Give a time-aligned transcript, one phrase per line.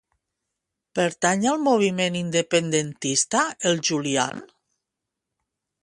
[0.99, 4.45] Pertany al moviment independentista el Julián?